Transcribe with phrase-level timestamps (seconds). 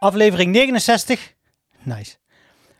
[0.00, 1.34] Aflevering 69.
[1.82, 2.16] Nice.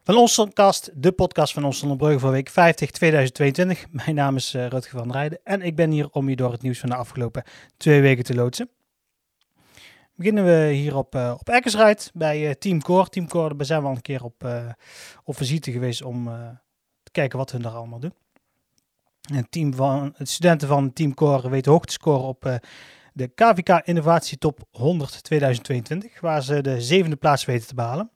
[0.02, 3.86] Van Onstelkast, de podcast van Brugge voor week 50 2022.
[3.90, 6.62] Mijn naam is uh, Rutger van Rijden en ik ben hier om je door het
[6.62, 7.44] nieuws van de afgelopen
[7.76, 8.70] twee weken te loodsen.
[10.14, 13.08] Beginnen we hier op, uh, op Eckersrijd bij uh, Team Core.
[13.08, 14.48] Team Core, daar zijn we al een keer op,
[15.24, 16.24] op visite geweest om
[17.02, 18.14] te kijken wat hun daar allemaal doen.
[19.34, 22.60] En team van, de studenten van Team Core weten hoog te scoren op
[23.20, 28.10] de KVK Innovatie Top 100 2022, waar ze de zevende plaats weten te behalen.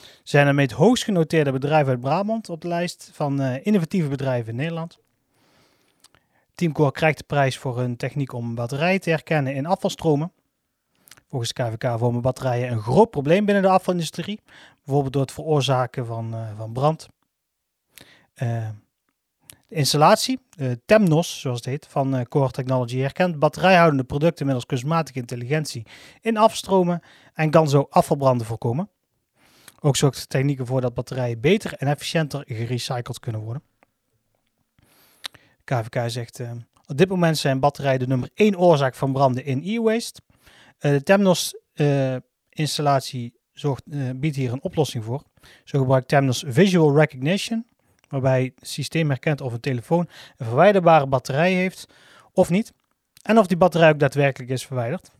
[0.00, 4.08] Ze zijn daarmee het hoogst genoteerde bedrijf uit Brabant op de lijst van uh, innovatieve
[4.08, 4.98] bedrijven in Nederland.
[6.54, 10.32] Teamcore krijgt de prijs voor hun techniek om batterijen te herkennen in afvalstromen.
[11.28, 14.40] Volgens KVK vormen batterijen een groot probleem binnen de afvalindustrie,
[14.84, 17.08] bijvoorbeeld door het veroorzaken van, uh, van brand.
[18.42, 18.68] Uh,
[19.68, 24.66] de installatie, uh, Temnos zoals het heet, van uh, Core Technology herkent batterijhoudende producten middels
[24.66, 25.86] kunstmatige intelligentie
[26.20, 27.00] in afstromen
[27.34, 28.90] en kan zo afvalbranden voorkomen.
[29.80, 33.62] Ook zorgt technieken voor dat batterijen beter en efficiënter gerecycled kunnen worden.
[35.64, 36.50] KVK zegt, uh,
[36.86, 40.20] op dit moment zijn batterijen de nummer 1 oorzaak van branden in e-waste.
[40.78, 41.56] de Temnos
[42.48, 43.82] installatie zorgt,
[44.20, 45.22] biedt hier een oplossing voor.
[45.64, 47.66] Zo gebruikt Temnos Visual Recognition
[48.08, 51.86] waarbij het systeem herkent of een telefoon een verwijderbare batterij heeft
[52.32, 52.72] of niet,
[53.22, 55.10] en of die batterij ook daadwerkelijk is verwijderd.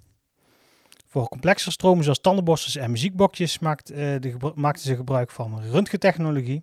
[1.07, 6.63] Voor complexere stromen zoals tandenborstels en muziekbokjes maakt, uh, de, maakten ze gebruik van röntgentechnologie.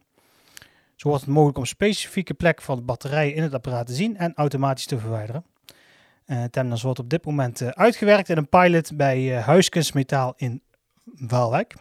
[0.95, 4.17] Zo wordt het mogelijk om specifieke plek van de batterij in het apparaat te zien
[4.17, 5.45] en automatisch te verwijderen.
[6.25, 10.61] Uh, Temnas wordt op dit moment uh, uitgewerkt in een pilot bij uh, Huiskunstmetaal in
[11.03, 11.75] Waalwijk.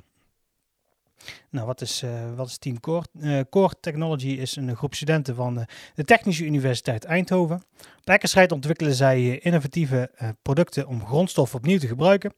[1.50, 3.06] Nou, wat is, uh, wat is Team Core?
[3.20, 7.62] Uh, Core Technology is een groep studenten van de, de Technische Universiteit Eindhoven.
[7.98, 10.10] Op Eckersrijd ontwikkelen zij innovatieve
[10.42, 12.34] producten om grondstoffen opnieuw te gebruiken.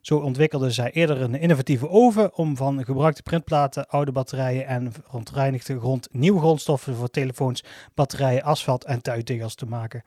[0.00, 5.78] Zo ontwikkelden zij eerder een innovatieve oven om van gebruikte printplaten, oude batterijen en verontreinigde
[5.78, 7.64] grond nieuwe grondstoffen voor telefoons,
[7.94, 10.02] batterijen, asfalt en tuitegels te maken.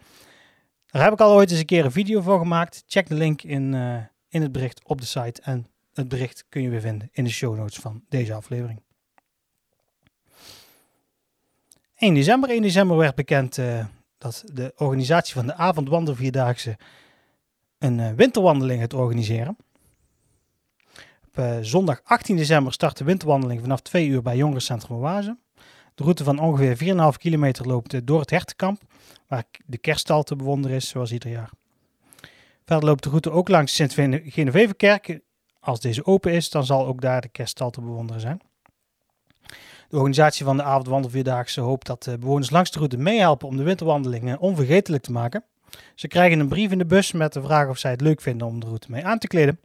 [0.85, 2.83] Daar heb ik al ooit eens een keer een video voor gemaakt.
[2.87, 3.73] Check de link in,
[4.29, 7.29] in het bericht op de site en het bericht kun je weer vinden in de
[7.29, 8.81] show notes van deze aflevering.
[11.95, 12.49] 1 december.
[12.49, 13.85] 1 december werd bekend uh,
[14.17, 16.77] dat de organisatie van de avondwandelvierdaagse
[17.77, 19.57] een uh, winterwandeling gaat organiseren.
[21.27, 25.37] Op uh, zondag 18 december start de winterwandeling vanaf 2 uur bij Jongerencentrum Oase.
[25.95, 28.81] De route van ongeveer 4,5 kilometer loopt door het Hertenkamp,
[29.27, 31.49] waar de kerststal te bewonderen is, zoals ieder jaar.
[32.65, 35.19] Verder loopt de route ook langs Sint-Genevevenkerk
[35.67, 38.41] als deze open is, dan zal ook daar de kerststal te bewonderen zijn.
[39.89, 43.63] De organisatie van de avondwandelvierdaagse hoopt dat de bewoners langs de route meehelpen om de
[43.63, 45.43] winterwandelingen onvergetelijk te maken.
[45.95, 48.47] Ze krijgen een brief in de bus met de vraag of zij het leuk vinden
[48.47, 49.59] om de route mee aan te kleden.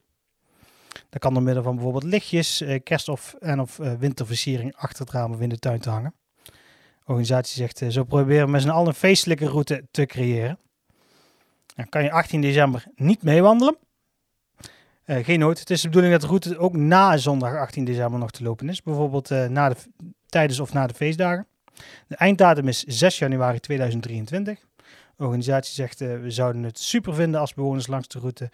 [1.09, 5.05] Dat kan door middel van bijvoorbeeld lichtjes, eh, kerst- of, en of eh, winterversiering achter
[5.05, 6.15] het raam of in de tuin te hangen.
[6.45, 6.53] De
[7.07, 10.59] organisatie zegt, eh, zo proberen we met z'n allen een feestelijke route te creëren.
[11.75, 13.77] Dan kan je 18 december niet meewandelen.
[15.07, 15.59] Uh, geen nood.
[15.59, 18.69] Het is de bedoeling dat de route ook na zondag 18 december nog te lopen
[18.69, 18.83] is.
[18.83, 19.77] Bijvoorbeeld uh, na de,
[20.27, 21.47] tijdens of na de feestdagen.
[22.07, 24.59] De einddatum is 6 januari 2023.
[25.17, 28.51] De organisatie zegt uh, we zouden het super vinden als bewoners langs de route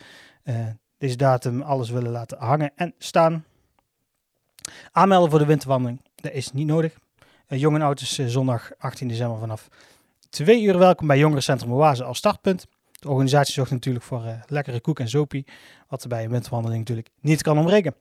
[0.99, 3.45] deze datum alles willen laten hangen en staan.
[4.93, 6.99] Aanmelden voor de winterwandeling, dat is niet nodig.
[7.47, 9.69] jong en oud is zondag 18 december vanaf
[10.29, 12.67] 2 uur welkom bij Jongerencentrum Oase als startpunt.
[12.99, 15.47] De organisatie zorgt natuurlijk voor uh, lekkere koek en sopie,
[15.89, 17.95] wat er bij een windwandeling natuurlijk niet kan ontbreken.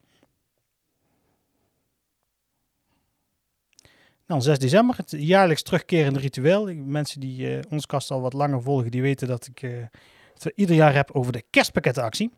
[4.25, 6.73] Dan 6 december, het jaarlijks terugkerende ritueel.
[6.75, 9.59] Mensen die uh, ons kast al wat langer volgen, die weten dat ik
[10.33, 12.31] het ieder jaar heb over de kerstpakkettenactie.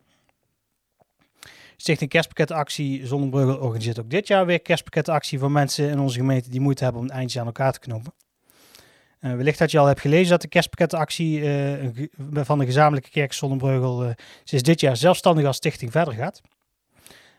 [1.82, 6.60] Stichting Kerstpakkettenactie Zonnebreugel organiseert ook dit jaar weer kerstpakkettenactie voor mensen in onze gemeente die
[6.60, 8.14] moeite hebben om een eindje aan elkaar te knopen.
[9.22, 11.90] Uh, wellicht dat je al hebt gelezen dat de kerstpakketactie uh,
[12.34, 14.12] van de gezamenlijke kerk Zonnebreugel uh,
[14.44, 16.42] sinds dit jaar zelfstandig als stichting verder gaat.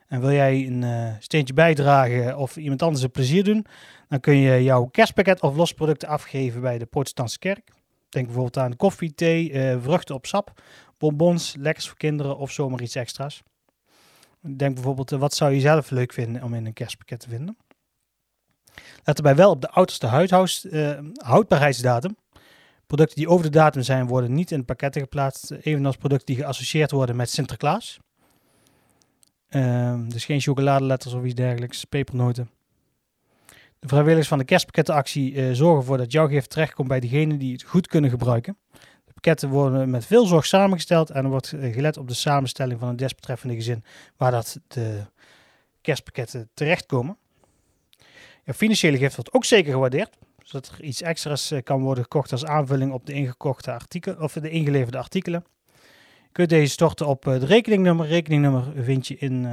[0.06, 3.66] En wil jij een steentje bijdragen of iemand anders een plezier doen,
[4.08, 7.70] dan kun je jouw kerstpakket of losproducten afgeven bij de protestantse kerk.
[8.08, 10.62] Denk bijvoorbeeld aan koffie, thee, vruchten op sap,
[10.98, 13.42] bonbons, lekkers voor kinderen of zomaar iets extra's.
[14.40, 17.56] Denk bijvoorbeeld, wat zou je zelf leuk vinden om in een kerstpakket te vinden?
[19.04, 20.06] Let erbij wel op de oudste
[20.70, 22.16] uh, houdbaarheidsdatum.
[22.86, 26.90] Producten die over de datum zijn, worden niet in pakketten geplaatst, evenals producten die geassocieerd
[26.90, 27.98] worden met Sinterklaas.
[29.50, 32.50] Uh, dus geen chocoladeletters of iets dergelijks, pepernoten.
[33.78, 37.52] De vrijwilligers van de kerstpakkettenactie uh, zorgen ervoor dat jouw gift terechtkomt bij degenen die
[37.52, 38.56] het goed kunnen gebruiken.
[39.04, 42.88] De pakketten worden met veel zorg samengesteld en er wordt gelet op de samenstelling van
[42.88, 43.84] het desbetreffende gezin
[44.16, 45.00] waar dat de
[45.80, 47.16] kerstpakketten terechtkomen.
[48.54, 52.92] Financiële gift wordt ook zeker gewaardeerd, zodat er iets extra's kan worden gekocht als aanvulling
[52.92, 55.44] op de ingekochte artikelen of de ingeleverde artikelen.
[56.22, 58.06] Je kunt deze storten op de rekeningnummer.
[58.06, 59.48] Rekeningnummer vind je in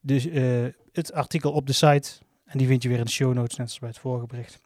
[0.00, 2.10] de, het artikel op de site.
[2.44, 4.60] En die vind je weer in de show notes, net als bij het vorige bericht.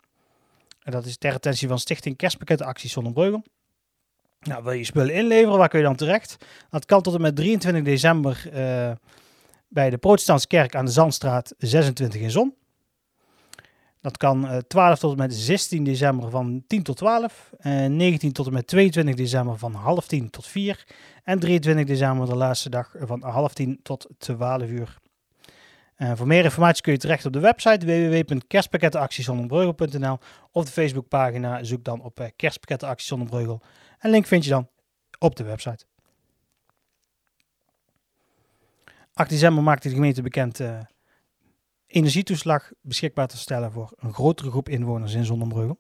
[0.83, 3.43] En dat is ter attentie van Stichting Kerstpakkettenactie Zonnebreugel.
[4.41, 6.37] Nou, wil je spullen inleveren, waar kun je dan terecht?
[6.71, 8.49] Dat kan tot en met 23 december
[9.69, 12.55] bij de Protestantse Kerk aan de Zandstraat 26 in Zon.
[14.01, 17.51] Dat kan uh, 12 tot en met 16 december van 10 tot 12.
[17.59, 20.87] En 19 tot en met 22 december van half 10 tot 4.
[21.25, 24.97] En 23 december de laatste dag van half 10 tot 12 uur.
[25.99, 30.19] Uh, voor meer informatie kun je terecht op de website www.kerstpakkettenactiezonderbreugel.nl
[30.53, 31.65] of de Facebookpagina.
[31.65, 33.61] Zoek dan op uh, Kerstpakkettenactie Zonnebreugel.
[33.99, 34.69] En link vind je dan
[35.19, 35.85] op de website.
[39.13, 40.61] 8 december maakte de gemeente bekend
[41.89, 45.79] energietoeslag beschikbaar te stellen voor een grotere groep inwoners in Zonnebreugel.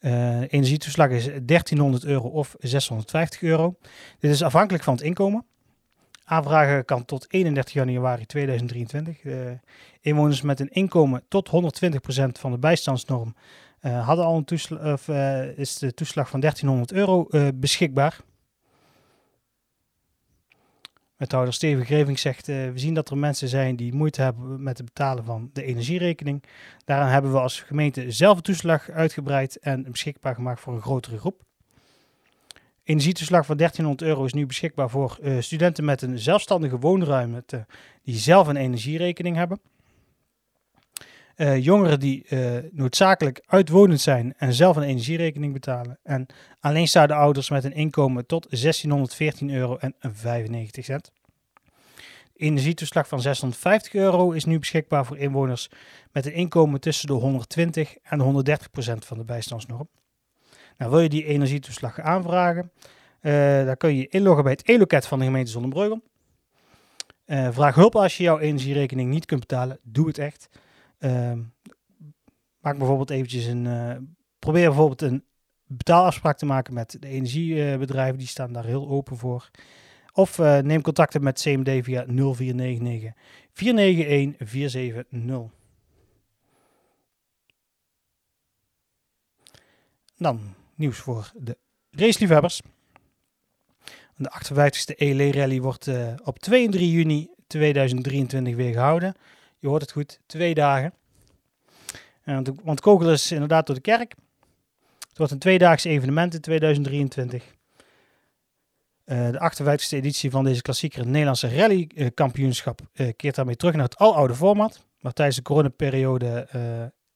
[0.00, 3.76] Uh, energietoeslag is 1300 euro of 650 euro.
[4.18, 5.44] Dit is afhankelijk van het inkomen.
[6.24, 9.24] Aanvragen kan tot 31 januari 2023.
[9.24, 9.34] Uh,
[10.00, 11.52] inwoners met een inkomen tot 120%
[12.32, 13.34] van de bijstandsnorm
[13.82, 15.08] uh, hadden al een toeslag, of,
[15.56, 18.20] is de toeslag van 1300 euro beschikbaar.
[21.20, 24.86] Wethouder Steven Greving zegt, we zien dat er mensen zijn die moeite hebben met het
[24.86, 26.42] betalen van de energierekening.
[26.84, 31.18] Daarom hebben we als gemeente zelf een toeslag uitgebreid en beschikbaar gemaakt voor een grotere
[31.18, 31.42] groep.
[32.84, 37.66] Energietoeslag van 1300 euro is nu beschikbaar voor studenten met een zelfstandige woonruimte
[38.02, 39.60] die zelf een energierekening hebben.
[41.40, 45.98] Uh, jongeren die uh, noodzakelijk uitwonend zijn en zelf een energierekening betalen.
[46.02, 46.26] En
[46.60, 51.12] alleenstaande ouders met een inkomen tot 1614 euro en 95 cent.
[52.36, 55.68] Energietoeslag van 650 euro is nu beschikbaar voor inwoners
[56.12, 59.88] met een inkomen tussen de 120 en de 130 procent van de bijstandsnorm.
[60.78, 62.72] Nou, wil je die energietoeslag aanvragen,
[63.22, 66.02] uh, dan kun je inloggen bij het e-loket van de gemeente Zonnebreugel.
[67.26, 69.78] vraag hulp als je jouw energierekening niet kunt betalen.
[69.82, 70.48] Doe het echt.
[71.00, 71.32] Uh,
[72.60, 73.64] maak bijvoorbeeld eventjes een.
[73.64, 73.96] Uh,
[74.38, 75.24] probeer bijvoorbeeld een
[75.66, 78.18] betaalafspraak te maken met de energiebedrijven.
[78.18, 79.50] Die staan daar heel open voor.
[80.12, 83.12] Of uh, neem contact met CMD via 0499
[83.52, 85.58] 491 470.
[90.16, 91.58] Dan nieuws voor de
[91.90, 92.60] raceliefhebbers.
[94.16, 99.14] De 58e ELE Rally wordt uh, op 2 en 3 juni 2023 weer gehouden.
[99.60, 100.92] Je hoort het goed, twee dagen.
[102.24, 104.14] Uh, want Kogel is inderdaad door de kerk.
[105.08, 107.44] Het wordt een tweedaags evenement in 2023.
[109.04, 113.84] Uh, de 58e editie van deze klassieker, het Nederlandse rallykampioenschap, uh, keert daarmee terug naar
[113.84, 114.84] het aloude format.
[115.00, 116.48] Waar tijdens de coronaperiode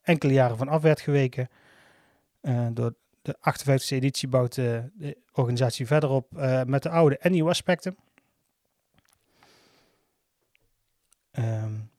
[0.02, 1.48] enkele jaren van af werd geweken.
[2.72, 6.26] door de 58e editie bouwt de organisatie verder op
[6.66, 7.96] met de oude en nieuwe aspecten.
[11.38, 11.90] Um,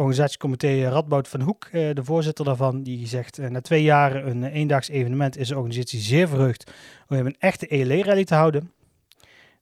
[0.00, 4.42] organisatiecomité Radboud van Hoek, eh, de voorzitter daarvan, die zegt uh, na twee jaren een
[4.42, 6.72] uh, eendaags evenement is de organisatie zeer verheugd
[7.08, 8.72] om een echte ELE-rally te houden.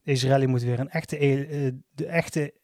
[0.02, 2.54] Deze rally moet weer een echte ELE, de echte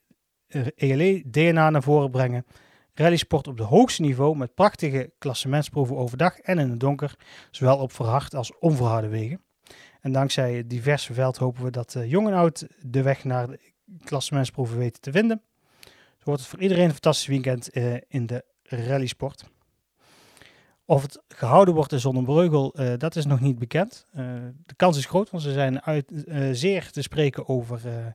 [0.75, 2.45] ELE-DNA naar voren brengen.
[2.93, 7.14] Rallysport op het hoogste niveau met prachtige klassementsproeven overdag en in het donker,
[7.50, 9.40] zowel op verhard als onverharde wegen.
[10.00, 13.59] En dankzij diverse veld hopen we dat jong en oud de weg naar de
[14.04, 15.43] klassementsproeven weten te vinden
[16.25, 19.45] wordt het voor iedereen een fantastisch weekend uh, in de rallysport.
[20.85, 24.07] Of het gehouden wordt in Zonnebreugel, uh, dat is nog niet bekend.
[24.11, 24.25] Uh,
[24.66, 28.14] de kans is groot, want ze zijn uit, zeer te spreken over,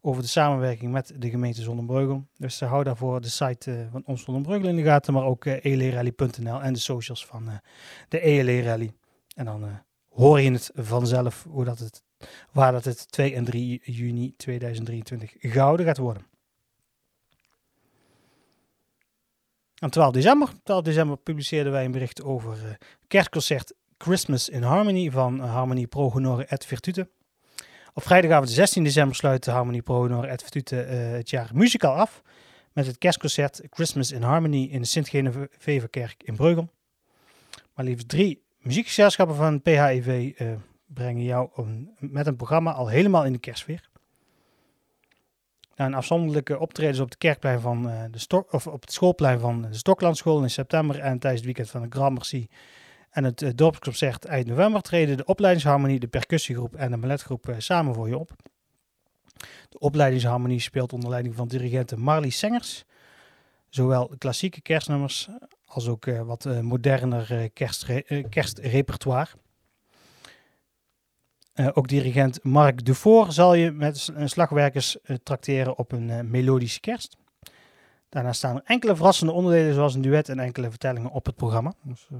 [0.00, 2.26] over de samenwerking met de gemeente Zonnebreugel.
[2.36, 6.72] Dus houden daarvoor de site van ons Zonnebreugel in de gaten, maar ook elerally.nl en
[6.72, 7.60] de socials van
[8.08, 8.92] de ELE Rally.
[9.34, 9.64] En dan
[10.08, 12.02] hoor je het vanzelf hoe dat het,
[12.52, 16.29] waar dat het 2 en 3 juni 2023 gehouden gaat worden.
[19.82, 22.70] Aan 12 december, 12 december publiceerden wij een bericht over uh,
[23.06, 27.08] kerstconcert Christmas in Harmony van uh, Harmony Pro et Virtute.
[27.94, 32.22] Op vrijdagavond 16 december sluit de Harmony Pro et Virtute uh, het jaar muzikaal af
[32.72, 36.70] met het kerstconcert Christmas in Harmony in de Sint-Genevieve-kerk in Breugel.
[37.74, 40.32] Maar liefst drie muziekgezelschappen van PHEV
[40.86, 41.50] brengen jou
[41.98, 43.38] met een programma al helemaal in de
[45.86, 49.74] een afzonderlijke optredens op, de kerkplein van, uh, de of op het schoolplein van de
[49.74, 52.48] Stoklandschool in september en tijdens het weekend van de Grand Merci
[53.10, 57.54] en het uh, dorpsconcert eind november treden de opleidingsharmonie, de percussiegroep en de balletgroep uh,
[57.58, 58.32] samen voor je op.
[59.68, 62.84] De opleidingsharmonie speelt onder leiding van dirigente Marley Sengers.
[63.68, 65.28] Zowel klassieke kerstnummers
[65.64, 68.04] als ook wat moderner kerstre
[71.54, 71.74] kerstrepertoire.
[71.74, 77.16] ook dirigent Marc Dufour zal je met slagwerkers trakteren op een melodische kerst.
[78.10, 81.72] Daarna staan er enkele verrassende onderdelen, zoals een duet en enkele vertellingen op het programma.
[81.82, 82.18] Dus, uh,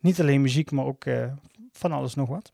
[0.00, 1.32] niet alleen muziek, maar ook uh,
[1.72, 2.52] van alles nog wat.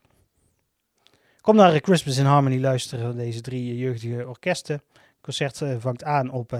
[1.41, 4.75] Kom naar Christmas in Harmony luisteren, deze drie jeugdige orkesten.
[4.93, 6.59] Het concert uh, vangt aan op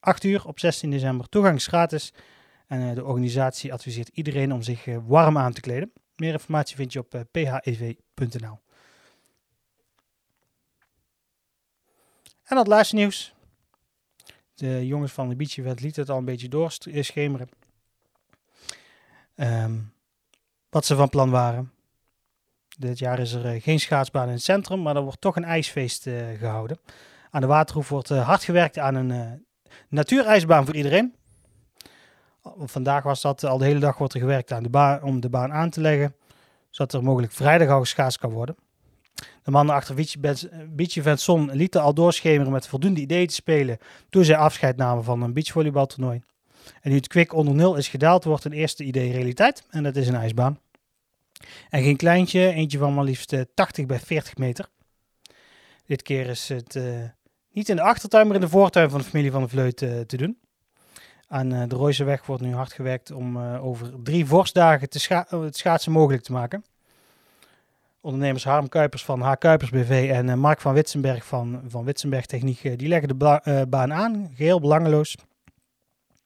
[0.00, 1.28] 8 uur op 16 december.
[1.28, 2.12] Toegang is gratis.
[2.66, 5.92] En de organisatie adviseert iedereen om zich warm aan te kleden.
[6.16, 8.03] Meer informatie vind je op phev.nl.
[12.44, 13.34] En dat laatste nieuws.
[14.54, 17.48] De jongens van de Beachevent lieten het al een beetje doorschemeren.
[19.36, 19.92] Um,
[20.70, 21.72] wat ze van plan waren.
[22.78, 25.44] Dit jaar is er eh, geen schaatsbaan in het centrum, maar er wordt toch een
[25.44, 26.78] ijsfeest uh, gehouden.
[27.30, 29.32] Aan de Waterhoef wordt uh, hard gewerkt aan een uh,
[29.88, 31.14] natuurijsbaan voor iedereen.
[32.58, 35.28] Vandaag was dat, al de hele dag wordt er gewerkt aan de baan, om de
[35.28, 36.14] baan aan te leggen.
[36.74, 38.56] Zodat er mogelijk vrijdag al geschaatst kan worden.
[39.42, 39.94] De mannen achter
[40.74, 43.78] Beach Event Son lieten al doorschemeren met voldoende ideeën te spelen
[44.10, 46.22] toen zij afscheid namen van een beachvolleybaltoernooi.
[46.80, 49.96] En nu het kwik onder nul is gedaald, wordt een eerste idee realiteit en dat
[49.96, 50.58] is een ijsbaan.
[51.70, 54.68] En geen kleintje, eentje van maar liefst 80 eh, bij 40 meter.
[55.86, 56.84] Dit keer is het uh,
[57.52, 60.00] niet in de achtertuin, maar in de voortuin van de familie van de Vleut uh,
[60.00, 60.38] te doen.
[61.34, 65.56] Aan uh, de Rooiseweg wordt nu hard gewerkt om over drie vorstdagen te scha het
[65.56, 66.64] schaatsen mogelijk te maken
[68.00, 69.32] ondernemers Harm Kuipers van H.
[69.38, 74.30] Kuipers BV en Mark van Witsenberg van, van Witsenberg Techniek, die leggen de baan aan,
[74.34, 75.16] geheel belangeloos.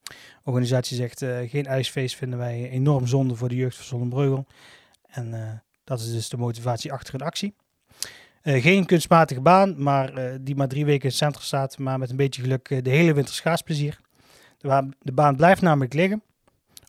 [0.05, 4.47] De organisatie zegt, geen ijsfeest vinden wij enorm zonde voor de jeugd van Zonnebreugel.
[5.07, 7.55] En dat is dus de motivatie achter de actie.
[8.43, 12.17] geen kunstmatige baan, maar die maar drie weken in het centrum staat, maar met een
[12.17, 13.99] beetje geluk de hele winter schaatsplezier.
[14.59, 16.23] De baan, blijft namelijk liggen,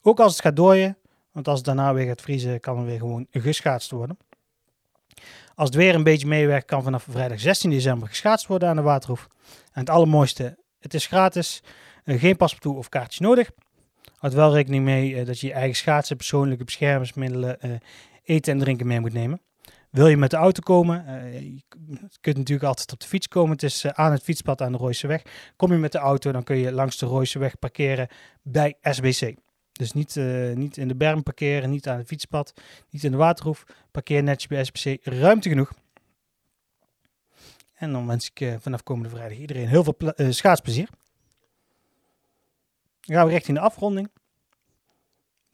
[0.02, 0.98] ook als het gaat dooien,
[1.32, 4.18] want als het daarna weer gaat vriezen, kan er weer gewoon geschaatst worden.
[5.56, 8.82] Als het weer een beetje meewerkt, kan vanaf vrijdag 16 december geschaatst worden aan de
[8.82, 9.28] Waterhoef.
[9.72, 11.64] En het allermooiste, het is gratis,
[12.06, 13.52] uh, geen paspoort of kaartjes nodig.
[14.16, 17.72] Houd wel rekening mee uh, dat je je eigen schaatsen, persoonlijke beschermingsmiddelen, uh,
[18.24, 19.42] eten en drinken mee moet nemen.
[19.90, 21.64] Wil je met de auto komen, je
[22.22, 23.52] kunt natuurlijk altijd op de fiets komen.
[23.52, 25.22] Het is aan het fietspad aan de Rooiseweg.
[25.56, 28.08] Kom je met de auto, dan kun je langs de Rooiseweg parkeren
[28.42, 29.36] bij SBC.
[29.72, 32.54] Dus niet, uh, niet in de berm parkeren, niet aan het fietspad,
[32.90, 33.64] niet in de waterhoef.
[33.92, 35.72] Parkeer netjes bij SPC, ruimte genoeg.
[37.74, 40.90] En dan wens ik vanaf komende vrijdag iedereen heel veel schaatsplezier.
[43.02, 44.10] Dan gaan we richting de afronding.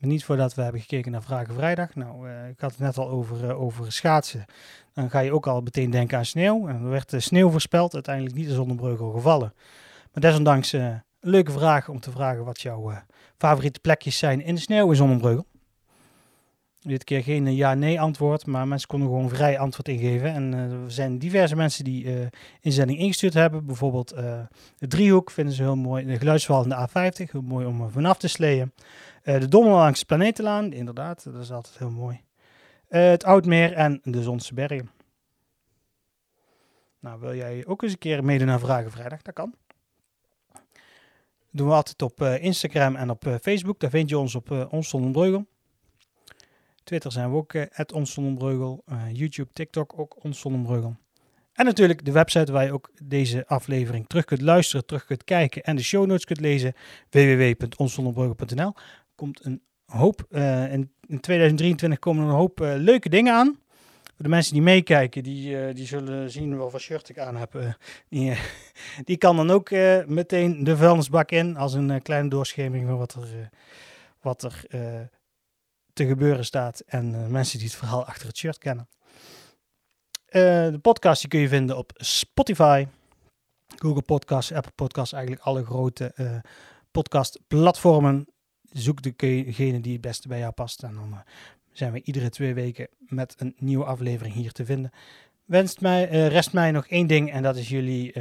[0.05, 1.95] Niet voordat we hebben gekeken naar Vragen Vrijdag.
[1.95, 4.45] Nou, ik had het net al over, over schaatsen.
[4.93, 6.67] Dan ga je ook al meteen denken aan sneeuw.
[6.67, 9.53] En er werd sneeuw voorspeld, uiteindelijk niet de zonnebreugel gevallen.
[10.13, 12.93] Maar desondanks een leuke vraag om te vragen wat jouw
[13.37, 15.45] favoriete plekjes zijn in de sneeuw in Zonnebreugel.
[16.87, 20.33] Dit keer geen ja-nee antwoord, maar mensen konden gewoon vrij antwoord ingeven.
[20.33, 22.25] En uh, er zijn diverse mensen die uh,
[22.61, 23.65] inzending ingestuurd hebben.
[23.65, 24.09] Bijvoorbeeld
[24.77, 26.05] de driehoek vinden ze heel mooi.
[26.05, 28.71] De geluidsval in de A50, heel mooi om vanaf te sleeën.
[29.23, 32.21] de Dommel langs Planetenlaan, inderdaad, dat is altijd heel mooi.
[32.87, 34.89] het Oudmeer en de Zonse Bergen.
[36.99, 39.21] Nou, wil jij ook eens een keer meedoen naar Vragen Vrijdag?
[39.21, 39.53] Dat kan
[41.55, 43.79] doen we altijd op Instagram en op Facebook.
[43.79, 45.45] Daar vind je ons op uh, Ons Breugel.
[46.85, 48.83] Twitter zijn we ook at Ons Breugel.
[49.11, 50.95] YouTube, TikTok ook Ons Breugel.
[51.53, 55.63] En natuurlijk de website waar je ook deze aflevering terug kunt luisteren, terug kunt kijken
[55.63, 56.73] en de show notes kunt lezen.
[57.09, 58.73] www.onszonderbreugel.nl
[59.15, 63.59] Komt een hoop, in, in 2023 komen er een hoop leuke dingen aan.
[64.03, 67.77] Voor de mensen die meekijken, die, die zullen zien wel wat shirt ik aan heb.
[68.09, 68.33] Die,
[69.03, 69.71] die kan dan ook
[70.05, 73.49] meteen de vuilnisbak in als een kleine doorschemering van wat er,
[74.21, 74.65] wat er
[75.95, 76.79] te gebeuren staat.
[76.79, 78.89] En mensen die het verhaal achter het shirt kennen.
[80.25, 82.87] de podcast die kun je vinden op Spotify,
[83.75, 86.13] Google Podcasts, Apple Podcasts, eigenlijk alle grote
[86.91, 88.27] podcastplatformen.
[88.61, 91.23] Zoek degene die het beste bij jou past en dan
[91.71, 94.91] zijn we iedere twee weken met een nieuwe aflevering hier te vinden.
[95.45, 98.13] Wenst mij, rest mij nog één ding en dat is jullie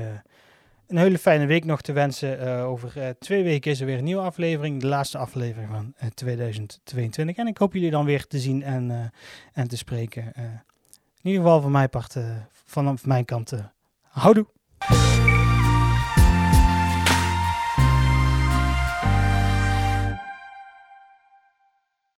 [0.86, 2.46] een hele fijne week nog te wensen.
[2.46, 7.36] Uh, over twee weken is er weer een nieuwe aflevering, de laatste aflevering van 2022.
[7.36, 9.12] En ik hoop jullie dan weer te zien en,
[9.52, 10.32] en te spreken.
[10.34, 12.16] in ieder geval van mijn part,
[12.64, 13.52] vanaf mijn kant,
[14.02, 14.46] houdoe!